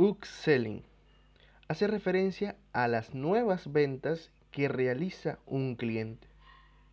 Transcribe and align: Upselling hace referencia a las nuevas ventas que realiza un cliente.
Upselling 0.00 0.82
hace 1.68 1.86
referencia 1.86 2.56
a 2.72 2.88
las 2.88 3.14
nuevas 3.14 3.70
ventas 3.70 4.30
que 4.50 4.66
realiza 4.66 5.38
un 5.44 5.76
cliente. 5.76 6.26